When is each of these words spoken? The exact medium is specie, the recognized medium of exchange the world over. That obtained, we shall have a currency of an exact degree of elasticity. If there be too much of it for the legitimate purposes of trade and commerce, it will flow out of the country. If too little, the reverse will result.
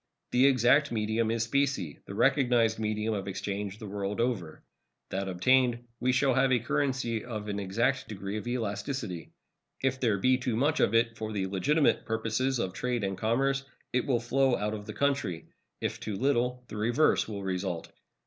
The 0.31 0.47
exact 0.47 0.91
medium 0.91 1.29
is 1.29 1.43
specie, 1.43 1.99
the 2.07 2.15
recognized 2.15 2.79
medium 2.79 3.13
of 3.13 3.27
exchange 3.27 3.77
the 3.77 3.85
world 3.85 4.19
over. 4.19 4.63
That 5.11 5.27
obtained, 5.27 5.87
we 5.99 6.11
shall 6.11 6.33
have 6.33 6.51
a 6.51 6.57
currency 6.57 7.23
of 7.23 7.47
an 7.47 7.59
exact 7.59 8.07
degree 8.07 8.35
of 8.37 8.47
elasticity. 8.47 9.31
If 9.83 9.99
there 9.99 10.17
be 10.17 10.39
too 10.39 10.55
much 10.55 10.79
of 10.79 10.95
it 10.95 11.15
for 11.17 11.31
the 11.31 11.45
legitimate 11.45 12.03
purposes 12.03 12.57
of 12.57 12.73
trade 12.73 13.03
and 13.03 13.15
commerce, 13.15 13.63
it 13.93 14.07
will 14.07 14.19
flow 14.19 14.55
out 14.57 14.73
of 14.73 14.87
the 14.87 14.93
country. 14.93 15.45
If 15.81 15.99
too 15.99 16.15
little, 16.15 16.63
the 16.67 16.77
reverse 16.77 17.27
will 17.29 17.43
result. 17.43 17.91